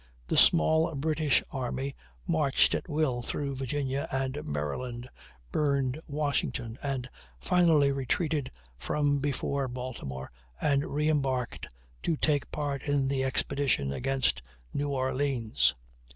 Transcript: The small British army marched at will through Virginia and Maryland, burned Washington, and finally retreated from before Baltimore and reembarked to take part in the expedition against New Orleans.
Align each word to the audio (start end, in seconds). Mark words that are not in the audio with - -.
The 0.27 0.35
small 0.35 0.95
British 0.95 1.43
army 1.51 1.93
marched 2.25 2.73
at 2.73 2.89
will 2.89 3.21
through 3.21 3.53
Virginia 3.57 4.07
and 4.11 4.43
Maryland, 4.47 5.07
burned 5.51 6.01
Washington, 6.07 6.79
and 6.81 7.07
finally 7.39 7.91
retreated 7.91 8.49
from 8.79 9.19
before 9.19 9.67
Baltimore 9.67 10.31
and 10.59 10.81
reembarked 10.87 11.67
to 12.01 12.17
take 12.17 12.49
part 12.49 12.81
in 12.81 13.09
the 13.09 13.23
expedition 13.23 13.93
against 13.93 14.41
New 14.73 14.89
Orleans. 14.89 15.75